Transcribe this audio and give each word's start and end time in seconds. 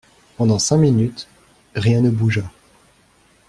Pendant 0.37 0.57
cinq 0.57 0.77
minutes, 0.77 1.27
rien 1.75 2.01
ne 2.01 2.09
bougea. 2.09 2.49